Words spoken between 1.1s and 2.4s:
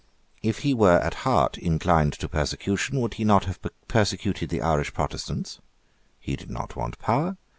heart inclined to